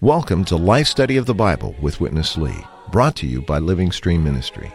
[0.00, 3.90] Welcome to Life Study of the Bible with Witness Lee, brought to you by Living
[3.90, 4.72] Stream Ministry.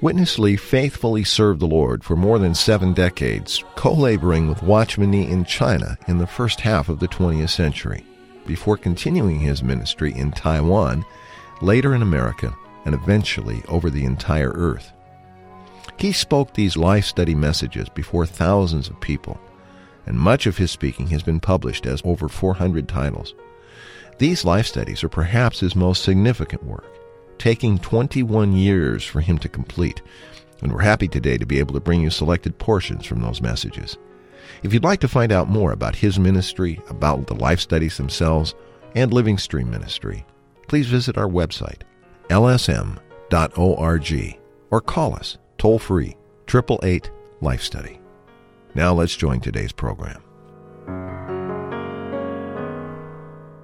[0.00, 5.12] Witness Lee faithfully served the Lord for more than seven decades, co laboring with Watchman
[5.12, 8.04] Nee in China in the first half of the 20th century,
[8.46, 11.04] before continuing his ministry in Taiwan,
[11.60, 12.54] later in America,
[12.84, 14.92] and eventually over the entire earth.
[15.98, 19.40] He spoke these life study messages before thousands of people,
[20.06, 23.34] and much of his speaking has been published as over 400 titles.
[24.18, 26.96] These life studies are perhaps his most significant work
[27.38, 30.02] taking 21 years for him to complete.
[30.62, 33.96] And we're happy today to be able to bring you selected portions from those messages.
[34.62, 38.54] If you'd like to find out more about his ministry, about the life studies themselves,
[38.94, 40.24] and Living Stream Ministry,
[40.68, 41.82] please visit our website,
[42.28, 43.00] lsm.org,
[44.70, 46.16] or call us toll free
[46.48, 48.00] 888 Life Study.
[48.74, 50.22] Now let's join today's program.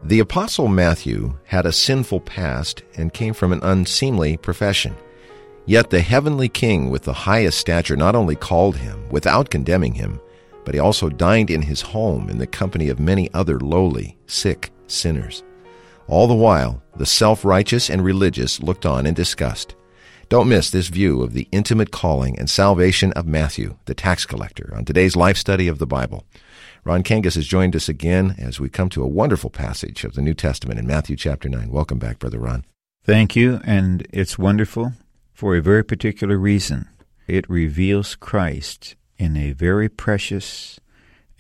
[0.04, 4.96] The Apostle Matthew had a sinful past and came from an unseemly profession.
[5.64, 10.20] Yet the heavenly King with the highest stature not only called him without condemning him,
[10.64, 14.70] but he also dined in his home in the company of many other lowly, sick
[14.86, 15.42] sinners.
[16.06, 19.74] All the while, the self righteous and religious looked on in disgust.
[20.28, 24.72] Don't miss this view of the intimate calling and salvation of Matthew, the tax collector,
[24.74, 26.24] on today's life study of the Bible.
[26.84, 30.22] Ron Kangas has joined us again as we come to a wonderful passage of the
[30.22, 31.70] New Testament in Matthew chapter 9.
[31.70, 32.64] Welcome back, Brother Ron.
[33.04, 34.92] Thank you, and it's wonderful
[35.32, 36.88] for a very particular reason.
[37.26, 40.80] It reveals Christ in a very precious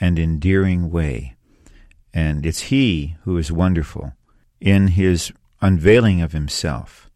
[0.00, 1.34] and endearing way.
[2.14, 4.12] And it's He who is wonderful
[4.60, 7.10] in His unveiling of Himself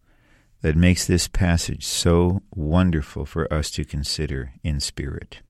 [0.62, 5.41] that makes this passage so wonderful for us to consider in spirit.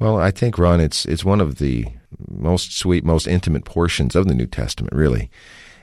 [0.00, 1.86] Well, I think, Ron, it's, it's one of the
[2.28, 5.30] most sweet, most intimate portions of the New Testament, really.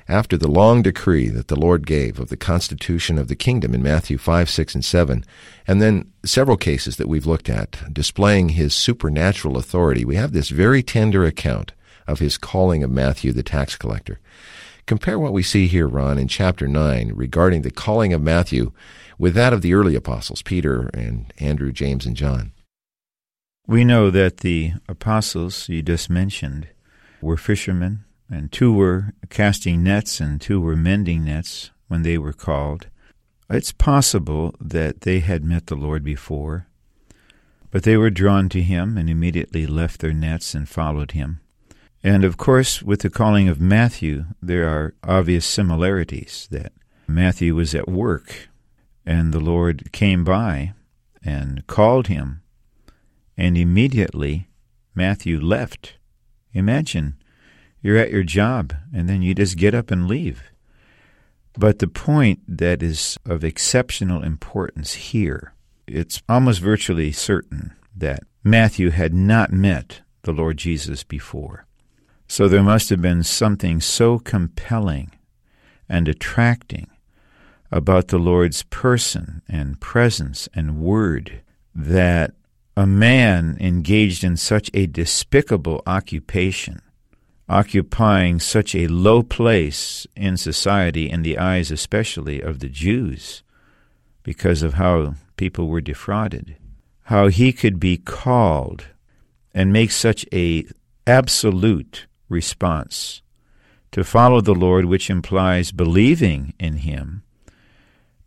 [0.10, 3.84] After the long decree that the Lord gave of the constitution of the kingdom in
[3.84, 5.24] Matthew 5, 6, and 7,
[5.68, 10.50] and then several cases that we've looked at displaying his supernatural authority, we have this
[10.50, 11.74] very tender account
[12.08, 14.20] of his calling of Matthew the tax collector.
[14.88, 18.72] Compare what we see here, Ron, in chapter 9 regarding the calling of Matthew
[19.20, 22.52] with that of the early apostles, Peter and Andrew, James, and John.
[23.68, 26.68] We know that the apostles you just mentioned
[27.22, 32.34] were fishermen, and two were casting nets and two were mending nets when they were
[32.34, 32.88] called.
[33.50, 36.68] It's possible that they had met the Lord before,
[37.72, 41.40] but they were drawn to him and immediately left their nets and followed him.
[42.04, 46.72] And of course, with the calling of Matthew, there are obvious similarities that
[47.08, 48.50] Matthew was at work,
[49.06, 50.74] and the Lord came by
[51.24, 52.42] and called him
[53.40, 54.50] and immediately
[54.94, 55.94] Matthew left.
[56.54, 57.16] Imagine
[57.82, 60.44] you're at your job and then you just get up and leave.
[61.58, 65.54] But the point that is of exceptional importance here,
[65.88, 71.66] it's almost virtually certain that Matthew had not met the Lord Jesus before.
[72.28, 75.12] So there must have been something so compelling
[75.90, 76.88] and attracting
[77.72, 81.42] about the Lord's person and presence and word
[81.74, 82.34] that
[82.78, 86.82] a man engaged in such a despicable occupation,
[87.50, 93.44] occupying such a low place in society, in the eyes especially of the Jews,
[94.24, 96.56] because of how people were defrauded,
[97.06, 98.86] how he could be called
[99.54, 100.66] and make such a
[101.08, 103.24] absolute response
[103.92, 107.24] to follow the Lord, which implies believing in him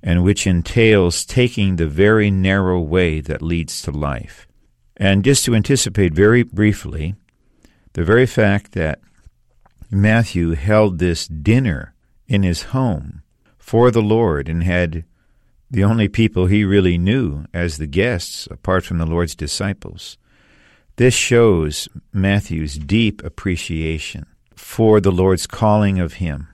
[0.02, 4.48] and which entails taking the very narrow way that leads to life.
[4.96, 7.14] And just to anticipate very briefly,
[7.92, 8.98] the very fact that
[9.94, 11.94] Matthew held this dinner
[12.26, 13.22] in his home
[13.58, 15.04] for the Lord and had
[15.70, 20.16] the only people he really knew as the guests, apart from the Lord's disciples,
[20.96, 24.24] this shows Matthew's deep appreciation
[24.54, 26.48] for the Lord's calling of him.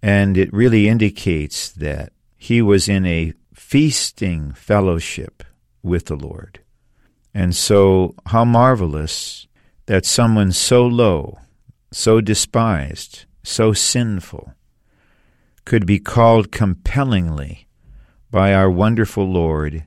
[0.00, 5.42] And it really indicates that he was in a feasting fellowship
[5.82, 6.60] with the Lord.
[7.34, 9.48] And so, how marvelous
[9.86, 11.38] that someone so low,
[11.90, 14.54] so despised, so sinful,
[15.64, 17.66] could be called compellingly
[18.30, 19.86] by our wonderful Lord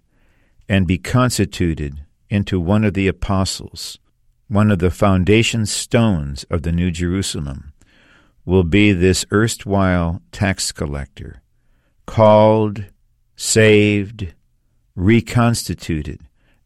[0.68, 4.00] and be constituted into one of the apostles,
[4.48, 7.74] one of the foundation stones of the New Jerusalem,
[8.46, 11.42] will be this erstwhile tax collector
[12.06, 12.86] called,
[13.36, 14.34] saved,
[14.96, 16.22] reconstituted,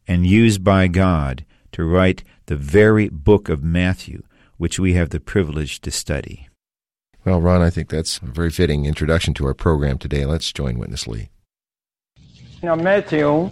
[0.08, 4.22] and used by God to write the very book of Matthew,
[4.58, 6.48] which we have the privilege to study.
[7.24, 10.24] Well, Ron, I think that's a very fitting introduction to our program today.
[10.24, 11.30] Let's join Witness Lee.
[12.62, 13.50] Now, Matthew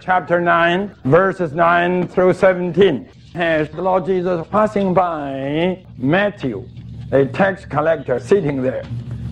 [0.00, 3.08] chapter 9, verses 9 through 17.
[3.34, 6.66] As the Lord Jesus passing by Matthew,
[7.12, 8.84] a tax collector sitting there,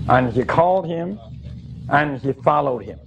[0.09, 1.19] and he called him
[1.91, 2.99] and he followed him.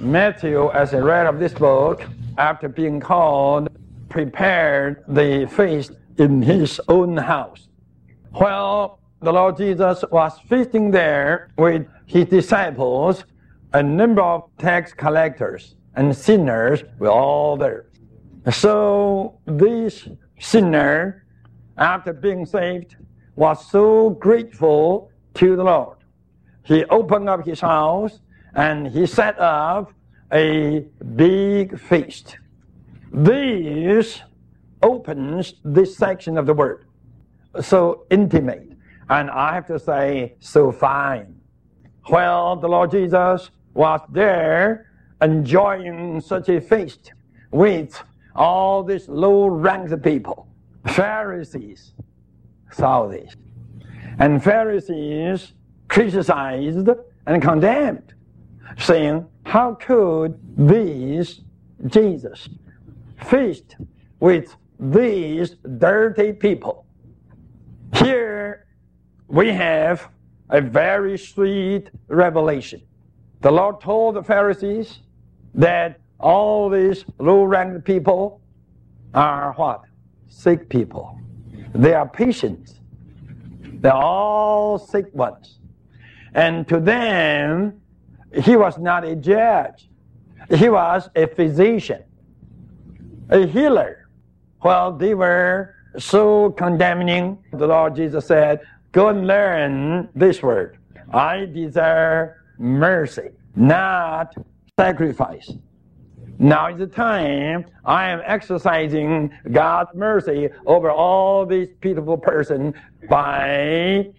[0.00, 2.02] Matthew, as I read of this book,
[2.38, 3.68] after being called,
[4.08, 7.68] prepared the feast in his own house.
[8.32, 13.24] While the Lord Jesus was feasting there with his disciples,
[13.72, 17.86] a number of tax collectors and sinners were all there.
[18.50, 20.08] So this
[20.38, 21.24] sinner,
[21.78, 22.96] after being saved,
[23.34, 25.96] was so grateful to the Lord.
[26.64, 28.20] He opened up his house
[28.54, 29.92] and he set up
[30.30, 30.84] a
[31.16, 32.36] big feast.
[33.10, 34.20] This
[34.82, 36.86] opens this section of the word.
[37.60, 38.72] So intimate.
[39.08, 41.40] And I have to say, so fine.
[42.08, 44.86] Well, the Lord Jesus was there
[45.20, 47.12] enjoying such a feast
[47.50, 48.02] with
[48.34, 50.48] all these low ranked people.
[50.86, 51.92] Pharisees
[52.70, 53.34] saw this.
[54.18, 55.52] And Pharisees
[55.88, 56.88] criticized
[57.26, 58.14] and condemned,
[58.78, 61.40] saying, How could these
[61.86, 62.48] Jesus
[63.28, 63.76] feast
[64.20, 66.86] with these dirty people?
[67.94, 68.66] Here
[69.28, 70.08] we have
[70.48, 72.82] a very sweet revelation.
[73.42, 75.00] The Lord told the Pharisees
[75.54, 78.40] that all these low ranked people
[79.14, 79.82] are what?
[80.28, 81.18] Sick people.
[81.74, 82.80] They are patients.
[83.62, 85.58] They're all sick ones.
[86.34, 87.80] And to them,
[88.42, 89.88] he was not a judge.
[90.54, 92.02] He was a physician,
[93.28, 93.99] a healer.
[94.62, 97.38] Well, they were so condemning.
[97.52, 98.60] The Lord Jesus said,
[98.92, 100.78] Go and learn this word.
[101.12, 104.34] I desire mercy, not
[104.78, 105.52] sacrifice.
[106.38, 112.74] Now is the time I am exercising God's mercy over all these pitiful persons
[113.08, 114.10] by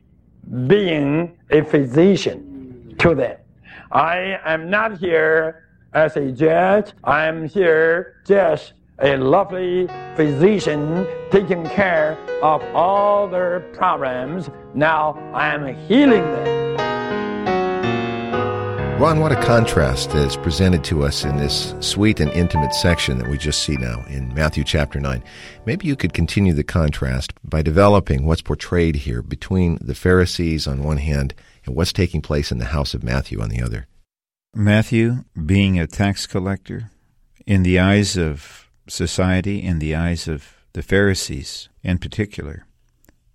[0.68, 3.38] being a physician to them.
[3.92, 6.94] I am not here as a judge.
[7.04, 14.50] I am here just a lovely physician taking care of all their problems.
[14.76, 16.78] Now I am healing them.
[19.02, 23.28] Ron, what a contrast is presented to us in this sweet and intimate section that
[23.28, 25.24] we just see now in Matthew chapter 9.
[25.66, 30.84] Maybe you could continue the contrast by developing what's portrayed here between the Pharisees on
[30.84, 31.34] one hand
[31.66, 33.88] and what's taking place in the house of Matthew on the other.
[34.54, 36.92] Matthew, being a tax collector,
[37.48, 42.66] in the eyes of society, in the eyes of the Pharisees in particular,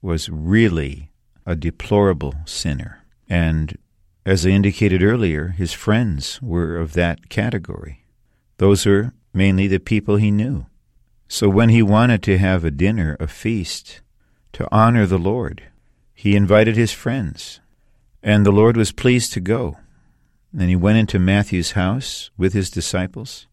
[0.03, 1.11] was really
[1.45, 3.05] a deplorable sinner.
[3.29, 3.79] And
[4.25, 8.05] as I indicated earlier, his friends were of that category.
[8.59, 10.67] Those were mainly the people he knew.
[11.29, 14.01] So when he wanted to have a dinner, a feast,
[14.53, 15.65] to honor the Lord,
[16.15, 17.61] he invited his friends,
[18.23, 19.77] and the Lord was pleased to go.
[20.59, 23.47] And he went into Matthew's house with his disciples,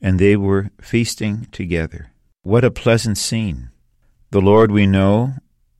[0.00, 2.12] and they were feasting together.
[2.42, 3.70] What a pleasant scene!
[4.30, 5.34] The Lord, we know,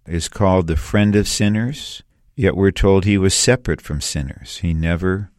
[0.06, 2.02] is called the friend of sinners
[2.38, 4.58] Yet we're told he was separate from sinners.
[4.58, 5.32] He never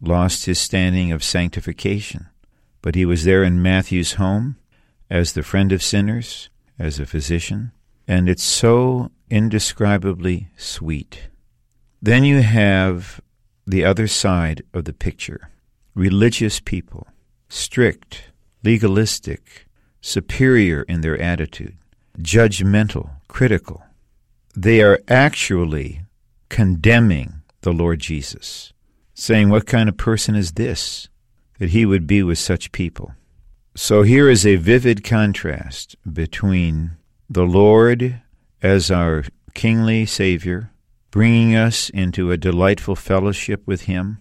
[0.00, 2.28] lost his standing of sanctification.
[2.82, 4.54] But he was there in Matthew's home
[5.10, 7.72] as the friend of sinners, as a physician,
[8.06, 11.30] and it's so indescribably sweet.
[12.00, 13.20] Then you have
[13.66, 15.50] the other side of the picture
[15.96, 17.08] religious people,
[17.48, 18.30] strict,
[18.62, 19.66] legalistic,
[20.00, 21.76] superior in their attitude,
[22.18, 23.82] judgmental, critical.
[24.54, 26.02] They are actually
[26.48, 28.72] condemning the Lord Jesus,
[29.14, 31.08] saying, What kind of person is this
[31.58, 33.14] that he would be with such people?
[33.74, 36.92] So here is a vivid contrast between
[37.28, 38.22] the Lord
[38.62, 39.24] as our
[39.54, 40.70] kingly Savior,
[41.10, 44.18] bringing us into a delightful fellowship with Him,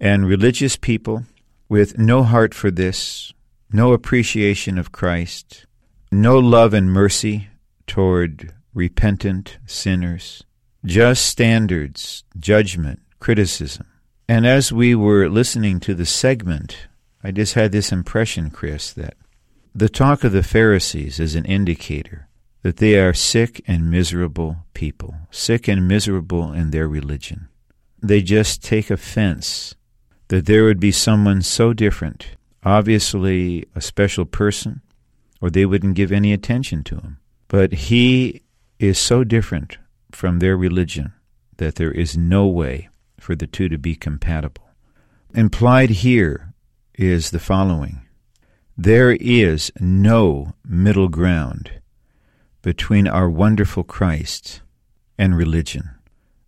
[0.00, 1.24] and religious people
[1.68, 3.32] with no heart for this,
[3.72, 5.66] no appreciation of Christ,
[6.10, 7.48] no love and mercy
[7.86, 10.44] toward repentant sinners
[10.84, 13.86] just standards, judgment, criticism.
[14.28, 16.88] And as we were listening to the segment,
[17.22, 19.14] I just had this impression, Chris, that
[19.74, 22.28] the talk of the Pharisees is an indicator
[22.62, 27.48] that they are sick and miserable people, sick and miserable in their religion.
[28.02, 29.74] They just take offense
[30.28, 34.80] that there would be someone so different, obviously a special person,
[35.40, 37.18] or they wouldn't give any attention to him.
[37.48, 38.42] But he
[38.78, 39.78] is so different
[40.10, 41.12] from their religion
[41.58, 42.88] that there is no way
[43.18, 44.64] for the two to be compatible.
[45.34, 46.54] Implied here
[46.94, 48.02] is the following
[48.76, 51.70] There is no middle ground
[52.62, 54.62] between our wonderful Christ
[55.18, 55.90] and religion.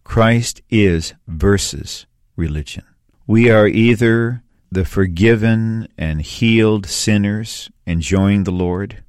[0.05, 2.07] Christ is versus
[2.37, 2.85] religion.
[3.29, 9.03] We are either the forgiven and healed sinners enjoying the Lord,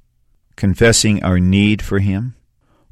[0.56, 2.34] confessing our need for Him,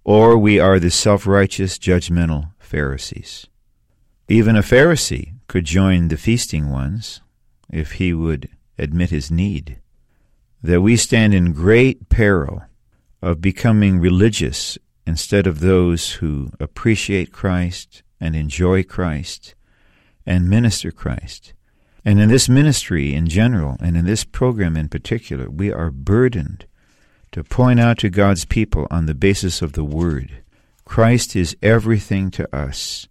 [0.05, 3.49] or we are the self righteous, judgmental Pharisees.
[4.29, 7.21] Even a Pharisee could join the feasting ones
[7.73, 9.81] if he would admit his need.
[10.63, 12.63] That we stand in great peril
[13.21, 19.56] of becoming religious instead of those who appreciate Christ and enjoy Christ
[20.27, 21.53] and minister Christ.
[22.05, 26.67] And in this ministry in general, and in this program in particular, we are burdened
[27.33, 30.43] to point out to God's people on the basis of the Word
[30.87, 33.09] Christ is everything to us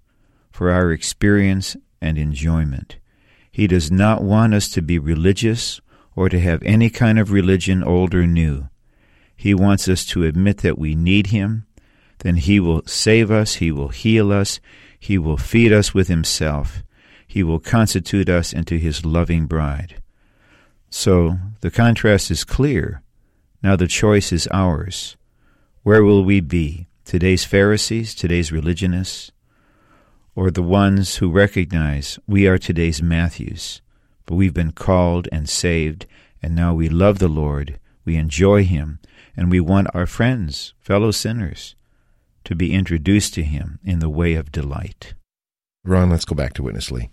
[0.49, 2.95] for our experience and enjoyment.
[3.51, 5.81] He does not want us to be religious
[6.15, 8.69] or to have any kind of religion, old or new.
[9.35, 11.65] He wants us to admit that we need Him.
[12.19, 14.61] Then He will save us, He will heal us,
[14.97, 16.81] He will feed us with Himself,
[17.35, 20.01] He will constitute us into His loving bride.
[20.89, 23.01] So the contrast is clear.
[23.61, 25.17] Now the choice is ours.
[25.83, 26.87] Where will we be?
[27.03, 29.33] Today's Pharisees, today's religionists,
[30.33, 33.81] or the ones who recognize we are today's Matthews,
[34.25, 36.05] but we've been called and saved,
[36.41, 38.99] and now we love the Lord, we enjoy Him,
[39.35, 41.75] and we want our friends, fellow sinners,
[42.45, 45.15] to be introduced to Him in the way of delight.
[45.83, 47.09] Ron, let's go back to Witness Lee.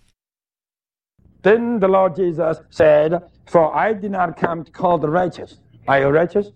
[1.43, 5.59] Then the Lord Jesus said, For I did not come to call the righteous.
[5.89, 6.49] Are you righteous?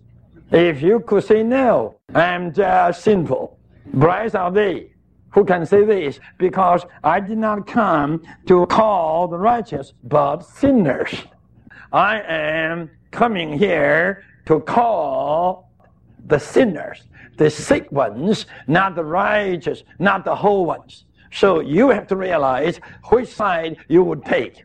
[0.51, 3.59] If you could say no, I'm just sinful.
[3.93, 4.93] Blessed are they
[5.31, 11.13] who can say this, because I did not come to call the righteous, but sinners.
[11.91, 15.71] I am coming here to call
[16.25, 17.03] the sinners,
[17.37, 21.05] the sick ones, not the righteous, not the whole ones.
[21.31, 22.79] So you have to realize
[23.09, 24.63] which side you would take.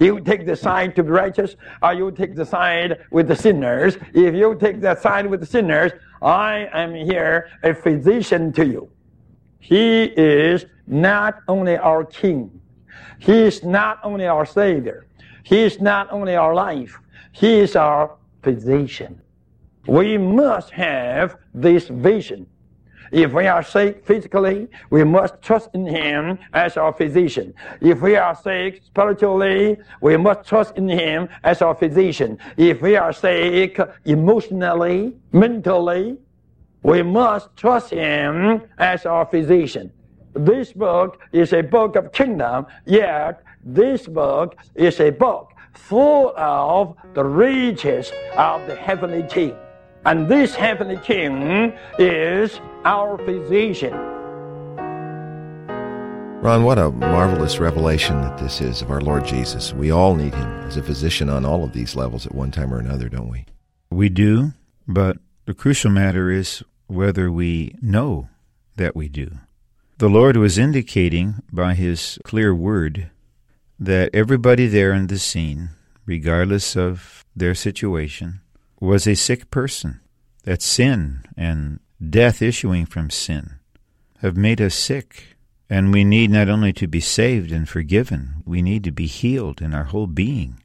[0.00, 3.98] You take the side to be righteous, or you take the side with the sinners.
[4.14, 5.92] If you take the side with the sinners,
[6.22, 8.90] I am here a physician to you.
[9.58, 12.60] He is not only our King.
[13.18, 15.06] He is not only our Savior.
[15.42, 16.98] He is not only our life.
[17.32, 19.20] He is our physician.
[19.86, 22.46] We must have this vision.
[23.10, 27.54] If we are sick physically, we must trust in Him as our physician.
[27.80, 32.38] If we are sick spiritually, we must trust in Him as our physician.
[32.56, 36.18] If we are sick emotionally, mentally,
[36.82, 39.92] we must trust Him as our physician.
[40.34, 46.96] This book is a book of kingdom, yet this book is a book full of
[47.14, 49.56] the riches of the heavenly King.
[50.06, 53.92] And this heavenly King is our physician.
[56.40, 59.74] Ron, what a marvelous revelation that this is of our Lord Jesus.
[59.74, 62.72] We all need him as a physician on all of these levels at one time
[62.72, 63.44] or another, don't we?
[63.90, 64.52] We do,
[64.88, 68.30] but the crucial matter is whether we know
[68.76, 69.30] that we do.
[69.98, 73.10] The Lord was indicating by His clear word
[73.78, 75.70] that everybody there in the scene,
[76.06, 78.40] regardless of their situation,
[78.80, 80.00] was a sick person.
[80.44, 83.60] That sin and death issuing from sin
[84.18, 85.36] have made us sick.
[85.68, 89.62] And we need not only to be saved and forgiven, we need to be healed
[89.62, 90.60] in our whole being.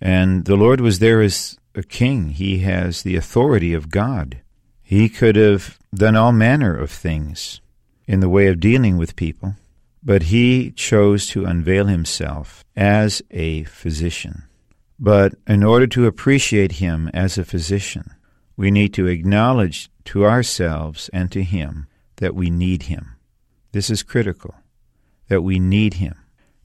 [0.00, 2.28] And the Lord was there as a king.
[2.28, 4.42] He has the authority of God.
[4.82, 7.60] He could have done all manner of things
[8.06, 9.56] in the way of dealing with people,
[10.02, 14.44] but he chose to unveil himself as a physician.
[14.98, 18.10] But in order to appreciate him as a physician,
[18.56, 21.86] we need to acknowledge to ourselves and to him
[22.16, 23.16] that we need him.
[23.72, 24.54] This is critical,
[25.28, 26.14] that we need him.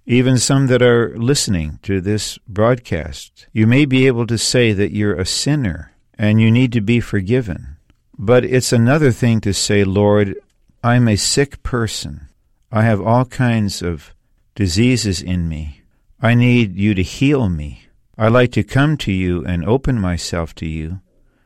[0.06, 4.94] Even some that are listening to this broadcast, you may be able to say that
[4.94, 7.78] you're a sinner and you need to be forgiven.
[8.18, 10.36] But it's another thing to say, Lord,
[10.84, 12.28] I'm a sick person.
[12.72, 14.14] I have all kinds of
[14.56, 15.82] diseases in me.
[16.22, 17.89] I need you to heal me.
[18.20, 21.00] I like to come to you and open myself to you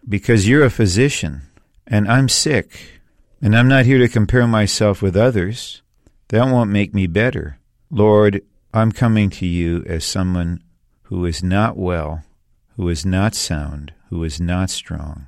[0.10, 1.44] because you're a physician
[1.86, 3.00] and I'm sick
[3.44, 5.84] and I'm not here to compare myself with others.
[6.30, 7.60] That won't make me better.
[7.92, 8.42] Lord,
[8.74, 10.64] I'm coming to you as someone
[11.04, 12.24] who is not well,
[12.76, 15.28] who is not sound, who is not strong,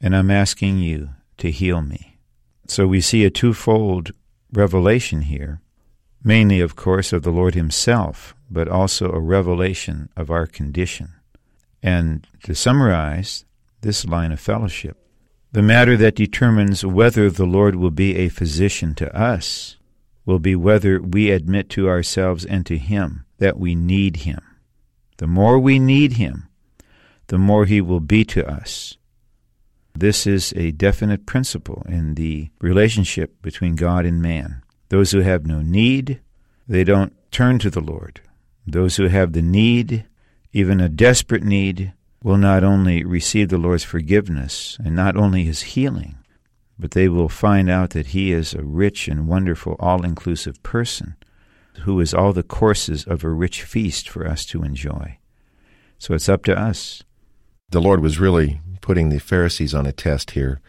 [0.00, 2.18] and I'm asking you to heal me.
[2.66, 4.10] So we see a twofold
[4.52, 5.60] revelation here,
[6.24, 11.12] mainly, of course, of the Lord Himself, but also a revelation of our condition.
[11.82, 13.44] And to summarize
[13.80, 14.96] this line of fellowship,
[15.52, 19.76] the matter that determines whether the Lord will be a physician to us
[20.24, 24.42] will be whether we admit to ourselves and to Him that we need Him.
[25.18, 26.48] The more we need Him,
[27.28, 28.96] the more He will be to us.
[29.94, 34.62] This is a definite principle in the relationship between God and man.
[34.90, 36.20] Those who have no need,
[36.68, 38.20] they don't turn to the Lord.
[38.66, 40.06] Those who have the need,
[40.52, 41.92] even a desperate need,
[42.22, 46.16] will not only receive the Lord's forgiveness and not only his healing,
[46.78, 51.16] but they will find out that he is a rich and wonderful, all inclusive person
[51.80, 55.18] who is all the courses of a rich feast for us to enjoy.
[55.98, 57.02] So it's up to us.
[57.70, 60.60] The Lord was really putting the Pharisees on a test here.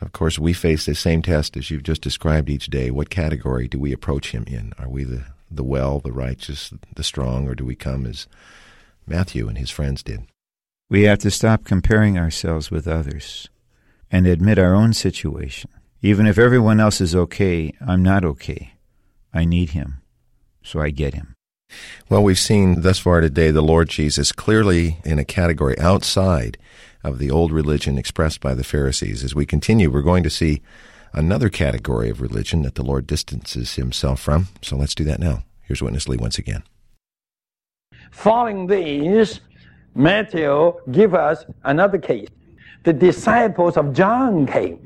[0.00, 2.90] Of course, we face the same test as you've just described each day.
[2.90, 4.72] What category do we approach him in?
[4.78, 8.26] Are we the, the well, the righteous, the strong, or do we come as
[9.06, 10.26] Matthew and his friends did?
[10.88, 13.48] We have to stop comparing ourselves with others
[14.10, 15.70] and admit our own situation.
[16.02, 18.74] Even if everyone else is okay, I'm not okay.
[19.32, 20.02] I need him,
[20.62, 21.34] so I get him.
[22.08, 26.58] Well, we've seen thus far today the Lord Jesus clearly in a category outside
[27.02, 29.24] of the old religion expressed by the Pharisees.
[29.24, 30.62] As we continue, we're going to see
[31.16, 34.48] another category of religion that the Lord distances himself from.
[34.62, 35.42] So let's do that now.
[35.62, 36.62] Here's Witness Lee once again.
[38.12, 39.40] Following these,
[39.94, 42.28] Matthew give us another case.
[42.84, 44.78] The disciples of John came.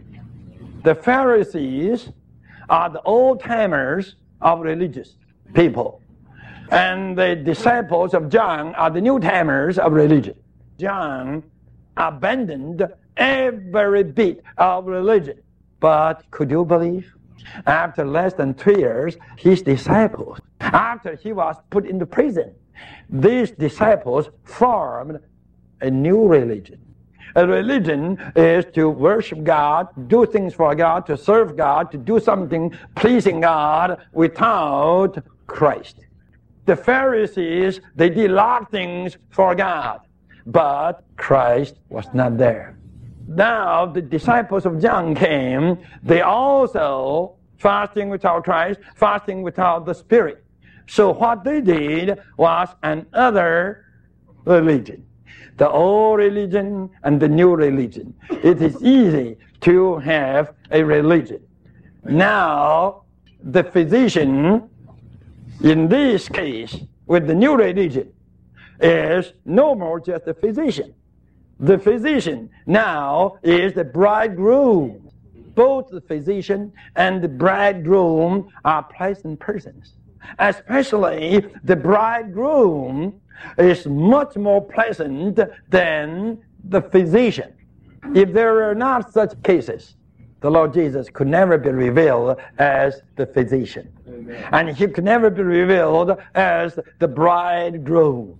[0.84, 2.08] The Pharisees
[2.70, 5.16] are the old timers of religious
[5.52, 6.00] people.
[6.70, 10.36] And the disciples of John are the new timers of religion.
[10.78, 11.42] John
[11.96, 15.42] abandoned every bit of religion.
[15.80, 17.12] But could you believe?
[17.66, 22.54] After less than two years, his disciples, after he was put into prison,
[23.08, 25.18] these disciples formed
[25.80, 26.78] a new religion.
[27.36, 32.18] A religion is to worship God, do things for God, to serve God, to do
[32.18, 35.16] something pleasing God without
[35.46, 36.00] Christ.
[36.66, 40.00] The Pharisees, they did a lot of things for God,
[40.46, 42.79] but Christ was not there.
[43.30, 50.42] Now the disciples of John came, they also fasting without Christ, fasting without the Spirit.
[50.88, 53.86] So what they did was another
[54.44, 55.06] religion.
[55.58, 58.14] The old religion and the new religion.
[58.30, 61.40] It is easy to have a religion.
[62.02, 63.04] Now,
[63.44, 64.68] the physician,
[65.62, 68.12] in this case, with the new religion,
[68.80, 70.94] is no more just a physician.
[71.60, 75.10] The physician now is the bridegroom.
[75.54, 79.94] Both the physician and the bridegroom are pleasant persons
[80.38, 83.20] especially the bridegroom,
[83.58, 87.52] is much more pleasant than the physician.
[88.14, 89.96] If there are not such cases,
[90.40, 93.92] the Lord Jesus could never be revealed as the physician.
[94.08, 94.48] Amen.
[94.52, 98.38] And he could never be revealed as the bridegroom.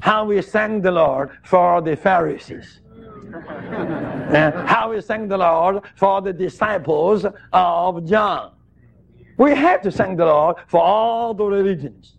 [0.00, 2.80] How we thank the Lord for the Pharisees.
[4.26, 8.52] Eh, how we thank the Lord for the disciples of John.
[9.36, 12.16] We have to thank the Lord for all the religions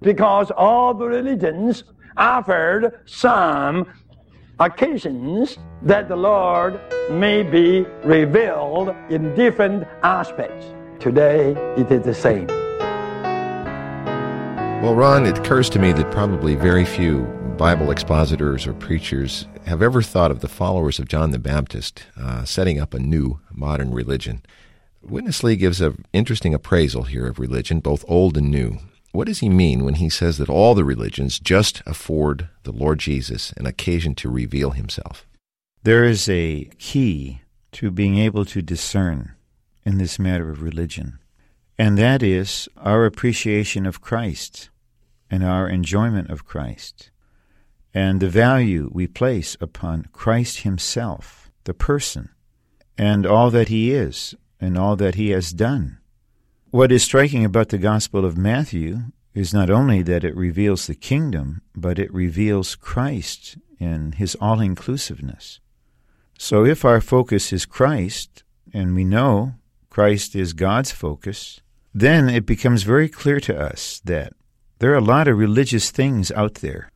[0.00, 1.84] because all the religions
[2.16, 3.86] offered some
[4.60, 10.66] occasions that the Lord may be revealed in different aspects.
[11.00, 12.57] Today, it is the same.
[14.80, 17.22] Well, Ron, it occurs to me that probably very few
[17.58, 22.44] Bible expositors or preachers have ever thought of the followers of John the Baptist uh,
[22.44, 24.40] setting up a new modern religion.
[25.02, 28.78] Witness Lee gives an interesting appraisal here of religion, both old and new.
[29.10, 33.00] What does he mean when he says that all the religions just afford the Lord
[33.00, 35.26] Jesus an occasion to reveal himself?
[35.82, 39.34] There is a key to being able to discern
[39.84, 41.18] in this matter of religion,
[41.78, 44.70] and that is our appreciation of Christ
[45.30, 47.10] and our enjoyment of Christ,
[47.94, 52.30] and the value we place upon Christ Himself, the person,
[52.96, 55.98] and all that He is and all that he has done.
[56.70, 58.98] What is striking about the Gospel of Matthew
[59.34, 64.60] is not only that it reveals the kingdom, but it reveals Christ in his all
[64.60, 65.60] inclusiveness.
[66.38, 69.54] So if our focus is Christ, and we know
[69.90, 71.60] Christ is God's focus,
[71.94, 74.32] then it becomes very clear to us that
[74.78, 76.90] There are a lot of religious things out there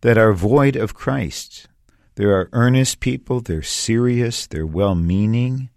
[0.00, 1.68] that are void of Christ.
[2.16, 5.70] There are earnest people, they're serious, they're well meaning,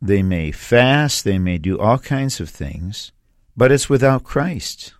[0.00, 3.10] they may fast, they may do all kinds of things,
[3.56, 4.94] but it's without Christ.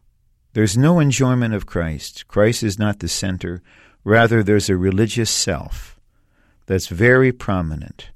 [0.54, 2.26] There's no enjoyment of Christ.
[2.26, 3.62] Christ is not the center.
[4.02, 6.00] Rather, there's a religious self
[6.66, 8.10] that's very prominent.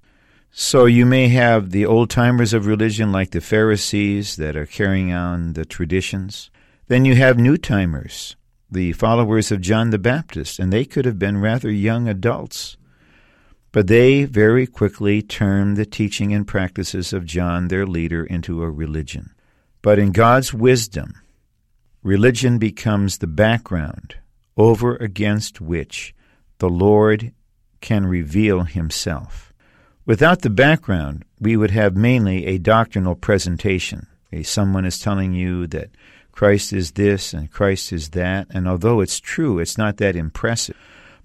[0.55, 5.11] So you may have the old timers of religion, like the Pharisees, that are carrying
[5.11, 6.51] on the traditions.
[6.88, 8.37] Then you have new timers,
[8.71, 12.77] the followers of John the Baptist, and they could have been rather young adults.
[13.73, 18.71] But they very quickly turned the teaching and practices of John, their leader, into a
[18.71, 19.33] religion.
[19.81, 21.15] But in God's wisdom,
[22.03, 24.17] religion becomes the background
[24.59, 26.15] over against which
[26.59, 27.33] the Lord
[27.81, 29.52] can reveal himself.
[30.05, 34.09] Without the background, we would have mainly a doctrinal presentation.
[34.43, 35.91] Someone is telling you that
[36.33, 40.77] Christ is this and Christ is that, and although it's true, it's not that impressive.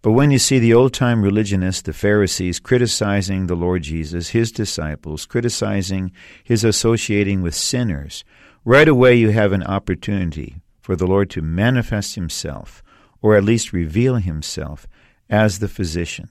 [0.04, 4.52] But when you see the old time religionists, the Pharisees, criticizing the Lord Jesus, his
[4.52, 6.12] disciples, criticizing
[6.44, 8.24] his associating with sinners,
[8.64, 12.84] right away you have an opportunity for the Lord to manifest himself,
[13.24, 14.86] or at least reveal himself,
[15.30, 16.30] as the physician.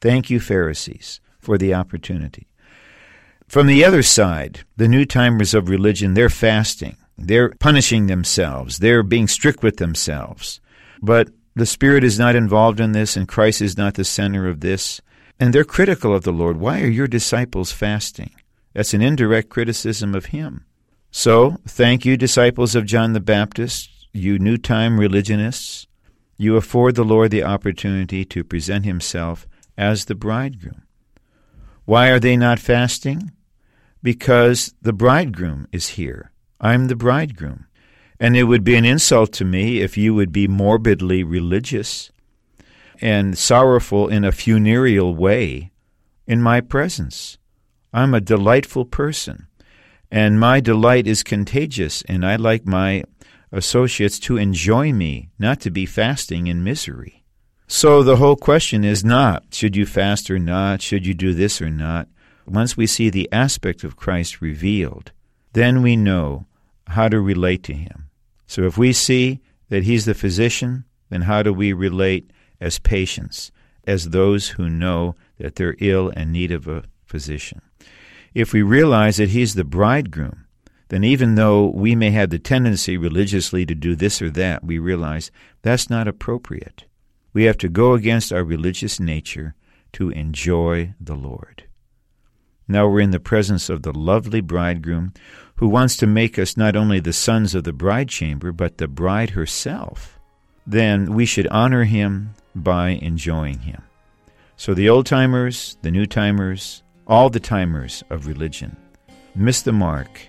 [0.00, 2.46] Thank you, Pharisees, for the opportunity.
[3.46, 6.96] From the other side, the new timers of religion, they're fasting.
[7.16, 8.78] They're punishing themselves.
[8.78, 10.60] They're being strict with themselves.
[11.00, 14.60] But the Spirit is not involved in this, and Christ is not the center of
[14.60, 15.00] this.
[15.38, 16.56] And they're critical of the Lord.
[16.56, 18.34] Why are your disciples fasting?
[18.72, 20.64] That's an indirect criticism of Him.
[21.10, 25.86] So, thank you, disciples of John the Baptist, you new time religionists.
[26.36, 29.46] You afford the Lord the opportunity to present Himself
[29.78, 30.83] as the bridegroom.
[31.84, 33.32] Why are they not fasting?
[34.02, 36.30] Because the bridegroom is here.
[36.60, 37.66] I'm the bridegroom.
[38.18, 42.10] And it would be an insult to me if you would be morbidly religious
[43.00, 45.72] and sorrowful in a funereal way
[46.26, 47.38] in my presence.
[47.92, 49.46] I'm a delightful person,
[50.10, 53.04] and my delight is contagious, and I like my
[53.52, 57.23] associates to enjoy me, not to be fasting in misery.
[57.66, 61.62] So the whole question is not should you fast or not, should you do this
[61.62, 62.08] or not.
[62.46, 65.12] Once we see the aspect of Christ revealed,
[65.54, 66.46] then we know
[66.88, 68.10] how to relate to him.
[68.46, 73.50] So if we see that he's the physician, then how do we relate as patients,
[73.86, 77.62] as those who know that they're ill and need of a physician?
[78.34, 80.44] If we realize that he's the bridegroom,
[80.88, 84.78] then even though we may have the tendency religiously to do this or that, we
[84.78, 85.30] realize
[85.62, 86.84] that's not appropriate.
[87.34, 89.56] We have to go against our religious nature
[89.92, 91.64] to enjoy the Lord.
[92.66, 95.12] Now we're in the presence of the lovely bridegroom
[95.56, 98.88] who wants to make us not only the sons of the bride chamber, but the
[98.88, 100.18] bride herself.
[100.66, 103.82] Then we should honor him by enjoying him.
[104.56, 108.76] So the old timers, the new timers, all the timers of religion
[109.34, 110.20] miss the mark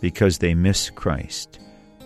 [0.00, 1.60] because they miss Christ.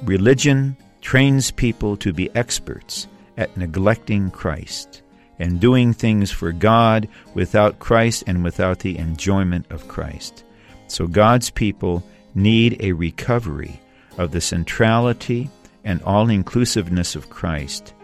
[0.05, 5.03] Religion trains people to be experts at neglecting Christ
[5.39, 10.45] and doing things for God without Christ and without the enjoyment of Christ.
[10.89, 12.03] So God's people
[12.35, 13.81] need a recovery
[14.19, 15.51] of the centrality
[15.85, 17.95] and all inclusiveness of Christ,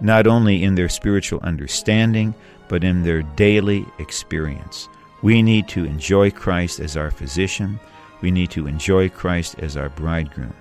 [0.00, 2.34] not only in their spiritual understanding,
[2.68, 4.88] but in their daily experience.
[5.22, 7.78] We need to enjoy Christ as our physician.
[8.20, 10.54] We need to enjoy Christ as our bridegroom.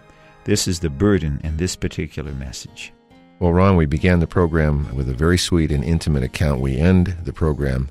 [0.44, 2.94] This is the burden in this particular message.
[3.42, 6.62] Well, Ron, we began the program with a very sweet and intimate account.
[6.62, 7.90] We end the program,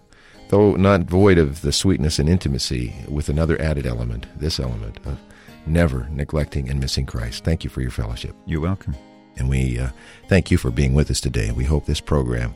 [0.49, 5.19] though not void of the sweetness and intimacy, with another added element, this element of
[5.67, 7.43] never neglecting and missing Christ.
[7.43, 8.37] Thank you for your fellowship.
[8.47, 8.95] You're welcome.
[9.39, 9.89] And we uh,
[10.29, 11.51] thank you for being with us today.
[11.51, 12.55] We hope this program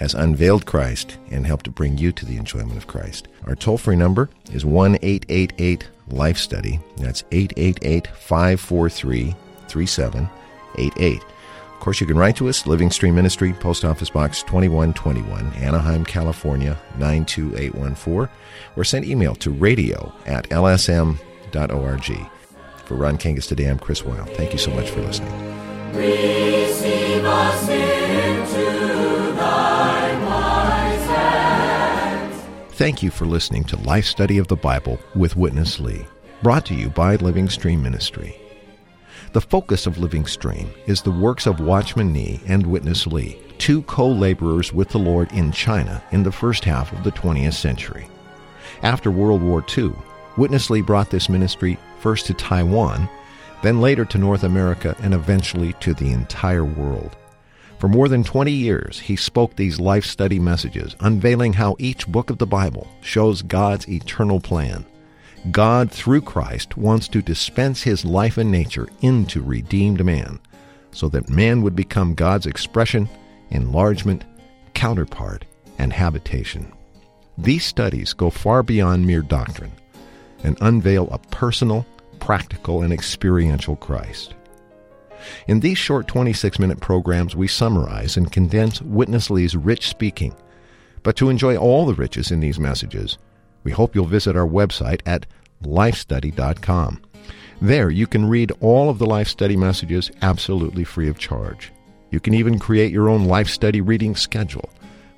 [0.00, 3.28] has unveiled Christ and helped to bring you to the enjoyment of Christ.
[3.46, 6.80] Our toll free number is 1 888 Life Study.
[6.96, 9.36] That's 888 543
[9.68, 11.22] 3788
[11.82, 16.80] course, you can write to us, Living Stream Ministry, Post Office Box 2121, Anaheim, California
[16.96, 18.28] 92814,
[18.76, 22.30] or send email to radio at lsm.org.
[22.84, 24.30] For Ron Kangas today, I'm Chris Wilde.
[24.30, 25.32] Thank you so much for listening.
[25.92, 32.42] Receive us into thy wise hands.
[32.76, 36.06] Thank you for listening to Life Study of the Bible with Witness Lee,
[36.44, 38.38] brought to you by Living Stream Ministry.
[39.32, 43.80] The focus of Living Stream is the works of Watchman Nee and Witness Lee, two
[43.84, 48.06] co laborers with the Lord in China in the first half of the 20th century.
[48.82, 49.92] After World War II,
[50.36, 53.08] Witness Lee brought this ministry first to Taiwan,
[53.62, 57.16] then later to North America, and eventually to the entire world.
[57.78, 62.28] For more than 20 years, he spoke these life study messages, unveiling how each book
[62.28, 64.84] of the Bible shows God's eternal plan.
[65.50, 70.38] God, through Christ, wants to dispense his life and nature into redeemed man,
[70.92, 73.08] so that man would become God's expression,
[73.50, 74.24] enlargement,
[74.74, 75.44] counterpart,
[75.78, 76.72] and habitation.
[77.36, 79.72] These studies go far beyond mere doctrine
[80.44, 81.86] and unveil a personal,
[82.20, 84.34] practical, and experiential Christ.
[85.46, 90.34] In these short 26 minute programs, we summarize and condense Witness Lee's rich speaking.
[91.02, 93.18] But to enjoy all the riches in these messages,
[93.64, 95.26] we hope you'll visit our website at
[95.62, 97.02] lifestudy.com.
[97.60, 101.72] There, you can read all of the Life Study messages absolutely free of charge.
[102.10, 104.68] You can even create your own Life Study reading schedule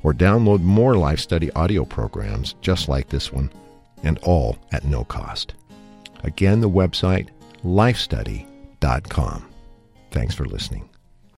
[0.03, 3.51] or download more Life Study audio programs just like this one,
[4.03, 5.55] and all at no cost.
[6.23, 7.31] Again, the website
[7.65, 9.49] lifestudy.com.
[10.11, 10.94] Thanks for listening.